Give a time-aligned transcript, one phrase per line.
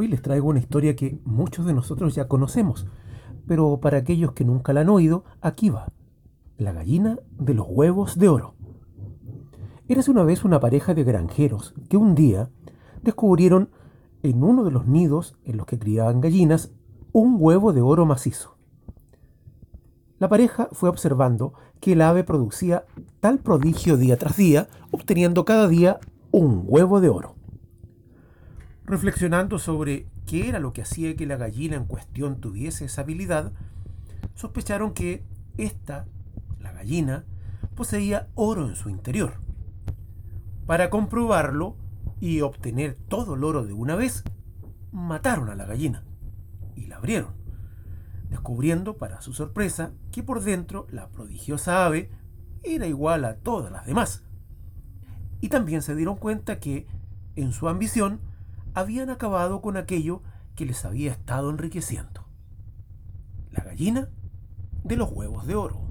[0.00, 2.86] Hoy les traigo una historia que muchos de nosotros ya conocemos,
[3.46, 5.92] pero para aquellos que nunca la han oído, aquí va.
[6.56, 8.54] La gallina de los huevos de oro.
[9.88, 12.48] Érase una vez una pareja de granjeros que un día
[13.02, 13.68] descubrieron
[14.22, 16.72] en uno de los nidos en los que criaban gallinas
[17.12, 18.56] un huevo de oro macizo.
[20.18, 22.86] La pareja fue observando que el ave producía
[23.20, 27.34] tal prodigio día tras día, obteniendo cada día un huevo de oro.
[28.90, 33.52] Reflexionando sobre qué era lo que hacía que la gallina en cuestión tuviese esa habilidad,
[34.34, 35.22] sospecharon que
[35.58, 36.06] esta,
[36.58, 37.24] la gallina,
[37.76, 39.34] poseía oro en su interior.
[40.66, 41.76] Para comprobarlo
[42.18, 44.24] y obtener todo el oro de una vez,
[44.90, 46.02] mataron a la gallina
[46.74, 47.34] y la abrieron,
[48.28, 52.10] descubriendo para su sorpresa que por dentro la prodigiosa ave
[52.64, 54.24] era igual a todas las demás.
[55.40, 56.88] Y también se dieron cuenta que,
[57.36, 58.28] en su ambición,
[58.74, 60.22] habían acabado con aquello
[60.54, 62.26] que les había estado enriqueciendo.
[63.50, 64.08] La gallina
[64.84, 65.89] de los huevos de oro.